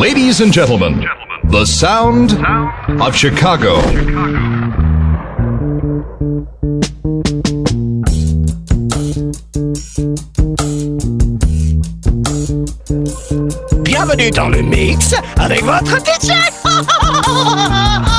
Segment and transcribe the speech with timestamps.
[0.00, 1.04] Ladies and gentlemen,
[1.50, 2.32] the sound
[3.02, 3.82] of Chicago.
[13.82, 16.32] Bienvenue dans le mix avec votre DJ.